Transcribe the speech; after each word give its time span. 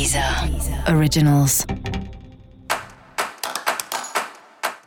Deezer 0.00 0.24
Originals. 0.96 1.66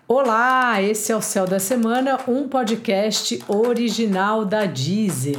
Olá, 0.07 0.81
esse 0.81 1.11
é 1.11 1.15
o 1.15 1.21
Céu 1.21 1.45
da 1.45 1.59
Semana, 1.59 2.17
um 2.27 2.47
podcast 2.47 3.39
original 3.47 4.43
da 4.43 4.65
Deezer. 4.65 5.37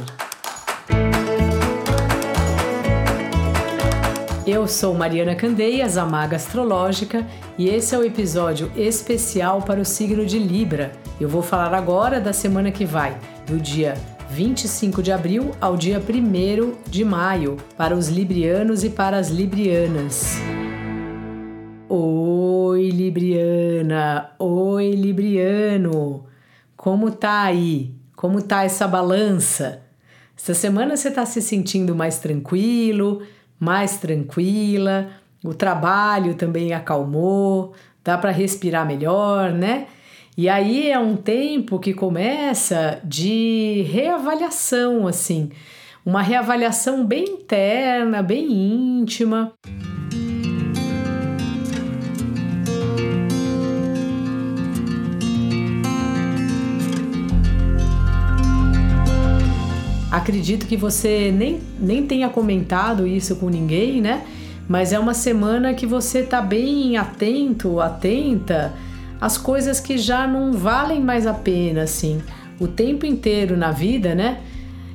Eu 4.47 4.65
sou 4.65 4.93
Mariana 4.93 5.35
Candeias, 5.35 5.97
a 5.97 6.05
Maga 6.05 6.37
Astrológica, 6.37 7.27
e 7.57 7.67
esse 7.67 7.93
é 7.93 7.97
o 7.97 8.05
episódio 8.05 8.71
especial 8.77 9.61
para 9.61 9.81
o 9.81 9.85
signo 9.85 10.25
de 10.25 10.39
Libra. 10.39 10.93
Eu 11.19 11.27
vou 11.27 11.41
falar 11.41 11.73
agora 11.73 12.21
da 12.21 12.31
semana 12.31 12.71
que 12.71 12.85
vai, 12.85 13.19
do 13.45 13.59
dia 13.59 13.95
25 14.29 15.01
de 15.01 15.11
abril 15.11 15.51
ao 15.61 15.77
dia 15.77 15.99
1 15.99 16.89
de 16.89 17.05
maio, 17.05 17.57
para 17.77 17.95
os 17.95 18.09
librianos 18.09 18.83
e 18.83 18.89
para 18.89 19.17
as 19.17 19.29
librianas. 19.29 20.37
Oi, 21.87 22.89
Libriana! 22.89 24.31
Oi, 24.39 24.91
Libriano! 24.91 26.25
Como 26.75 27.11
tá 27.11 27.43
aí? 27.43 27.93
Como 28.15 28.41
tá 28.41 28.63
essa 28.63 28.87
balança? 28.87 29.83
Essa 30.37 30.53
semana 30.53 30.97
você 30.97 31.09
está 31.09 31.25
se 31.25 31.41
sentindo 31.41 31.95
mais 31.95 32.19
tranquilo, 32.19 33.21
mais 33.59 33.97
tranquila, 33.97 35.09
o 35.43 35.53
trabalho 35.53 36.33
também 36.33 36.73
acalmou, 36.73 37.73
dá 38.03 38.17
para 38.17 38.31
respirar 38.31 38.85
melhor, 38.85 39.51
né? 39.53 39.87
E 40.37 40.49
aí 40.49 40.91
é 40.91 40.99
um 40.99 41.15
tempo 41.15 41.79
que 41.79 41.93
começa 41.93 42.99
de 43.05 43.85
reavaliação, 43.89 45.07
assim, 45.07 45.49
uma 46.05 46.21
reavaliação 46.21 47.05
bem 47.05 47.23
interna, 47.23 48.21
bem 48.21 48.51
íntima. 48.51 49.53
Acredito 60.11 60.65
que 60.65 60.75
você 60.75 61.31
nem, 61.31 61.61
nem 61.79 62.05
tenha 62.05 62.27
comentado 62.27 63.07
isso 63.07 63.37
com 63.37 63.47
ninguém, 63.47 64.01
né? 64.01 64.25
Mas 64.67 64.91
é 64.91 64.99
uma 64.99 65.13
semana 65.13 65.73
que 65.73 65.85
você 65.85 66.23
tá 66.23 66.41
bem 66.41 66.97
atento, 66.97 67.79
atenta 67.79 68.73
as 69.19 69.37
coisas 69.37 69.79
que 69.79 69.97
já 69.97 70.27
não 70.27 70.53
valem 70.53 71.01
mais 71.01 71.25
a 71.25 71.33
pena, 71.33 71.83
assim. 71.83 72.21
O 72.59 72.67
tempo 72.67 73.05
inteiro 73.05 73.57
na 73.57 73.71
vida, 73.71 74.15
né? 74.15 74.39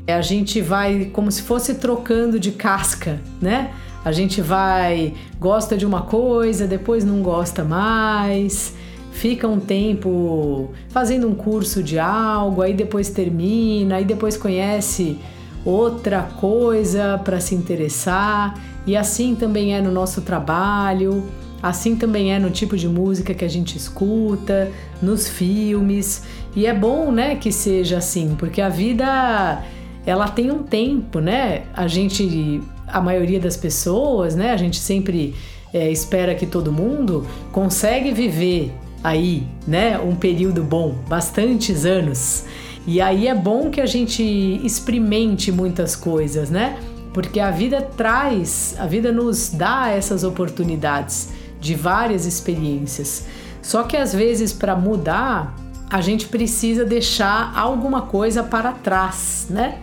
A 0.06 0.20
gente 0.20 0.60
vai 0.60 1.10
como 1.12 1.30
se 1.30 1.42
fosse 1.42 1.74
trocando 1.74 2.38
de 2.38 2.52
casca, 2.52 3.20
né? 3.41 3.70
A 4.04 4.12
gente 4.12 4.41
vai, 4.41 5.14
gosta 5.38 5.76
de 5.76 5.84
uma 5.84 6.02
coisa, 6.02 6.66
depois 6.66 7.04
não 7.04 7.22
gosta 7.22 7.62
mais, 7.62 8.74
fica 9.12 9.46
um 9.46 9.60
tempo 9.60 10.70
fazendo 10.88 11.28
um 11.28 11.34
curso 11.34 11.82
de 11.82 11.98
algo, 11.98 12.62
aí 12.62 12.72
depois 12.72 13.10
termina, 13.10 13.96
aí 13.96 14.04
depois 14.04 14.36
conhece 14.36 15.18
outra 15.64 16.22
coisa 16.22 17.20
para 17.22 17.38
se 17.41 17.54
interessar, 17.54 18.58
e 18.86 18.96
assim 18.96 19.34
também 19.34 19.74
é 19.74 19.82
no 19.82 19.91
nosso 19.91 20.22
trabalho. 20.22 21.22
Assim 21.62 21.94
também 21.94 22.33
é 22.33 22.39
no 22.39 22.50
tipo 22.50 22.77
de 22.77 22.89
música 22.89 23.34
que 23.34 23.44
a 23.44 23.48
gente 23.48 23.77
escuta, 23.77 24.70
nos 25.03 25.28
filmes. 25.28 26.22
E 26.56 26.66
é 26.66 26.75
bom, 26.75 27.12
né, 27.12 27.36
que 27.36 27.53
seja 27.53 27.98
assim, 27.98 28.34
porque 28.39 28.61
a 28.61 28.69
vida 28.69 29.62
ela 30.06 30.28
tem 30.28 30.50
um 30.50 30.62
tempo, 30.62 31.20
né? 31.20 31.64
A 31.75 31.86
gente, 31.86 32.62
a 32.86 33.00
maioria 33.00 33.38
das 33.38 33.56
pessoas, 33.56 34.34
né? 34.34 34.53
A 34.53 34.56
gente 34.56 34.78
sempre 34.78 35.34
é, 35.72 35.91
espera 35.91 36.34
que 36.34 36.47
todo 36.47 36.72
mundo 36.72 37.27
consegue 37.53 38.11
viver 38.12 38.72
aí, 39.05 39.47
né? 39.66 39.98
Um 39.98 40.16
período 40.16 40.62
bom, 40.62 40.94
bastantes 41.08 41.84
anos. 41.84 42.44
E 42.87 43.00
aí 43.00 43.28
é 43.28 43.34
bom 43.34 43.69
que 43.69 43.81
a 43.81 43.87
gente 43.87 44.22
experimente 44.65 45.53
muitas 45.53 45.94
coisas, 45.94 46.49
né? 46.49 46.78
Porque 47.12 47.38
a 47.38 47.50
vida 47.50 47.82
traz, 47.82 48.75
a 48.78 48.87
vida 48.87 49.12
nos 49.12 49.50
dá 49.50 49.91
essas 49.91 50.25
oportunidades 50.25 51.39
de 51.60 51.75
várias 51.75 52.26
experiências. 52.26 53.26
Só 53.62 53.82
que 53.82 53.97
às 53.97 54.15
vezes 54.15 54.53
para 54.53 54.75
mudar, 54.75 55.54
a 55.91 56.00
gente 56.00 56.26
precisa 56.26 56.84
deixar 56.84 57.53
alguma 57.56 58.03
coisa 58.03 58.43
para 58.43 58.72
trás, 58.72 59.47
né? 59.50 59.78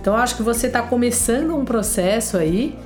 Então 0.00 0.16
acho 0.16 0.36
que 0.36 0.42
você 0.42 0.66
está 0.66 0.82
começando 0.82 1.54
um 1.54 1.64
processo 1.64 2.38
aí 2.38 2.76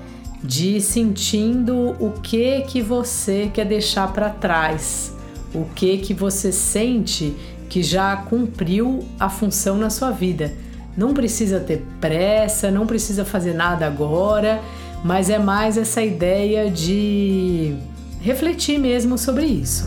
de 0.43 0.81
sentindo 0.81 1.97
o 1.99 2.13
que 2.21 2.63
que 2.63 2.83
você 2.83 3.51
quer 3.55 3.65
deixar 3.65 4.13
para 4.13 4.29
trás, 4.29 5.15
o 5.55 5.65
que 5.75 5.99
que 5.99 6.13
você 6.13 6.53
sente 6.53 7.35
que 7.71 7.83
já 7.83 8.17
cumpriu 8.17 9.05
a 9.19 9.31
função 9.31 9.77
na 9.77 9.89
sua 9.89 10.11
vida. 10.11 10.53
Não 10.97 11.15
precisa 11.15 11.61
ter 11.61 11.85
pressa, 12.01 12.71
não 12.71 12.87
precisa 12.87 13.25
fazer 13.25 13.55
nada 13.55 13.87
agora, 13.87 14.61
mas 15.05 15.31
é 15.31 15.39
mais 15.39 15.79
essa 15.79 16.03
ideia 16.03 16.71
de 16.71 17.75
refletir 18.25 18.79
mesmo 18.79 19.19
sobre 19.19 19.45
isso. 19.45 19.85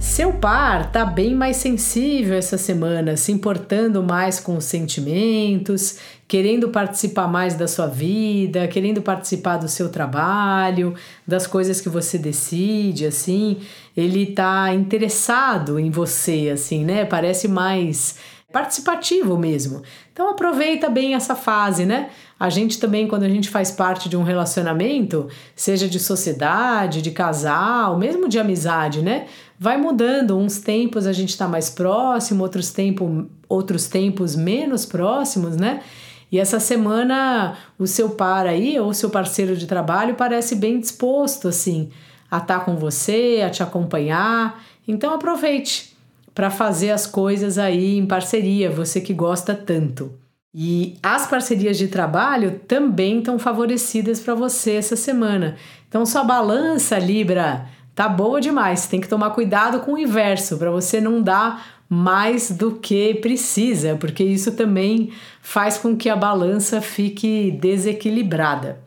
Seu 0.00 0.32
par 0.32 0.90
tá 0.90 1.04
bem 1.04 1.32
mais 1.32 1.56
sensível 1.56 2.36
essa 2.36 2.58
semana, 2.58 3.16
se 3.16 3.30
importando 3.30 4.02
mais 4.02 4.40
com 4.40 4.56
os 4.56 4.64
sentimentos, 4.64 5.98
querendo 6.26 6.68
participar 6.70 7.28
mais 7.28 7.54
da 7.54 7.68
sua 7.68 7.86
vida, 7.86 8.66
querendo 8.66 9.00
participar 9.00 9.58
do 9.58 9.68
seu 9.68 9.88
trabalho, 9.88 10.94
das 11.26 11.46
coisas 11.46 11.80
que 11.80 11.88
você 11.88 12.18
decide, 12.18 13.06
assim. 13.06 13.58
Ele 13.96 14.26
tá 14.26 14.74
interessado 14.74 15.78
em 15.78 15.90
você, 15.90 16.50
assim, 16.52 16.84
né? 16.84 17.04
Parece 17.04 17.46
mais 17.46 18.16
participativo 18.54 19.36
mesmo. 19.36 19.82
Então 20.12 20.30
aproveita 20.30 20.88
bem 20.88 21.16
essa 21.16 21.34
fase, 21.34 21.84
né? 21.84 22.10
A 22.38 22.48
gente 22.48 22.78
também, 22.78 23.08
quando 23.08 23.24
a 23.24 23.28
gente 23.28 23.50
faz 23.50 23.72
parte 23.72 24.08
de 24.08 24.16
um 24.16 24.22
relacionamento, 24.22 25.26
seja 25.56 25.88
de 25.88 25.98
sociedade, 25.98 27.02
de 27.02 27.10
casal, 27.10 27.98
mesmo 27.98 28.28
de 28.28 28.38
amizade, 28.38 29.02
né? 29.02 29.26
Vai 29.58 29.76
mudando. 29.76 30.38
Uns 30.38 30.60
tempos 30.60 31.04
a 31.04 31.12
gente 31.12 31.30
está 31.30 31.48
mais 31.48 31.68
próximo, 31.68 32.44
outros, 32.44 32.70
tempo, 32.70 33.26
outros 33.48 33.88
tempos 33.88 34.36
menos 34.36 34.86
próximos, 34.86 35.56
né? 35.56 35.80
E 36.30 36.38
essa 36.38 36.60
semana 36.60 37.56
o 37.76 37.88
seu 37.88 38.10
par 38.10 38.46
aí, 38.46 38.78
ou 38.78 38.94
seu 38.94 39.10
parceiro 39.10 39.56
de 39.56 39.66
trabalho, 39.66 40.14
parece 40.14 40.54
bem 40.54 40.78
disposto, 40.78 41.48
assim, 41.48 41.90
a 42.30 42.38
estar 42.38 42.60
tá 42.60 42.64
com 42.64 42.76
você, 42.76 43.42
a 43.44 43.50
te 43.50 43.64
acompanhar. 43.64 44.62
Então 44.86 45.12
aproveite 45.12 45.93
para 46.34 46.50
fazer 46.50 46.90
as 46.90 47.06
coisas 47.06 47.58
aí 47.58 47.96
em 47.96 48.06
parceria, 48.06 48.70
você 48.70 49.00
que 49.00 49.14
gosta 49.14 49.54
tanto. 49.54 50.12
E 50.52 50.96
as 51.02 51.26
parcerias 51.26 51.76
de 51.76 51.88
trabalho 51.88 52.60
também 52.68 53.18
estão 53.18 53.38
favorecidas 53.38 54.20
para 54.20 54.34
você 54.34 54.72
essa 54.72 54.96
semana. 54.96 55.56
Então 55.88 56.06
sua 56.06 56.22
balança 56.22 56.98
Libra 56.98 57.66
tá 57.94 58.08
boa 58.08 58.40
demais. 58.40 58.86
Tem 58.86 59.00
que 59.00 59.08
tomar 59.08 59.30
cuidado 59.30 59.80
com 59.80 59.94
o 59.94 59.98
inverso 59.98 60.56
para 60.56 60.70
você 60.70 61.00
não 61.00 61.20
dar 61.22 61.84
mais 61.88 62.50
do 62.50 62.72
que 62.72 63.14
precisa, 63.14 63.96
porque 63.96 64.24
isso 64.24 64.52
também 64.52 65.12
faz 65.42 65.76
com 65.76 65.96
que 65.96 66.08
a 66.08 66.16
balança 66.16 66.80
fique 66.80 67.50
desequilibrada. 67.52 68.80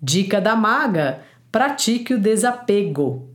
Dica 0.00 0.40
da 0.40 0.54
maga: 0.54 1.20
pratique 1.50 2.14
o 2.14 2.18
desapego. 2.18 3.31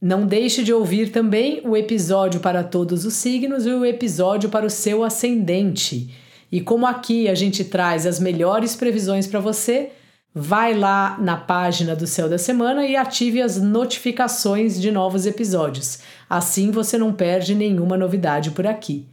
Não 0.00 0.26
deixe 0.26 0.62
de 0.62 0.72
ouvir 0.72 1.10
também 1.10 1.62
o 1.64 1.76
episódio 1.76 2.40
para 2.40 2.62
todos 2.62 3.04
os 3.04 3.14
signos 3.14 3.64
e 3.64 3.70
o 3.70 3.84
episódio 3.84 4.50
para 4.50 4.66
o 4.66 4.70
seu 4.70 5.02
ascendente. 5.02 6.14
E 6.52 6.60
como 6.60 6.86
aqui 6.86 7.28
a 7.28 7.34
gente 7.34 7.64
traz 7.64 8.06
as 8.06 8.20
melhores 8.20 8.76
previsões 8.76 9.26
para 9.26 9.40
você, 9.40 9.90
vai 10.34 10.74
lá 10.74 11.16
na 11.18 11.36
página 11.36 11.96
do 11.96 12.06
Céu 12.06 12.28
da 12.28 12.36
Semana 12.36 12.86
e 12.86 12.94
ative 12.94 13.40
as 13.40 13.60
notificações 13.60 14.78
de 14.78 14.90
novos 14.90 15.24
episódios. 15.24 16.00
Assim 16.28 16.70
você 16.70 16.98
não 16.98 17.12
perde 17.12 17.54
nenhuma 17.54 17.96
novidade 17.96 18.50
por 18.50 18.66
aqui. 18.66 19.06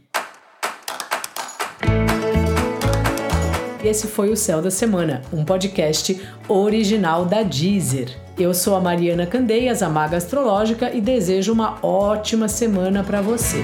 Esse 3.84 4.06
foi 4.06 4.30
o 4.30 4.36
Céu 4.36 4.62
da 4.62 4.70
Semana, 4.70 5.20
um 5.30 5.44
podcast 5.44 6.18
original 6.48 7.26
da 7.26 7.42
Deezer. 7.42 8.16
Eu 8.38 8.54
sou 8.54 8.74
a 8.74 8.80
Mariana 8.80 9.26
Candeias, 9.26 9.82
a 9.82 9.90
Maga 9.90 10.16
Astrológica, 10.16 10.90
e 10.90 11.02
desejo 11.02 11.52
uma 11.52 11.78
ótima 11.84 12.48
semana 12.48 13.04
para 13.04 13.20
você. 13.20 13.62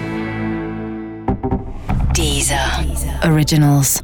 Deezer. 2.13 2.85
Deezer. 2.87 3.33
Originals. 3.33 4.03